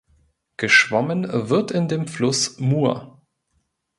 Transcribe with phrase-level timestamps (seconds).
[0.57, 3.21] Geschwommen wird in dem Fluss Mur.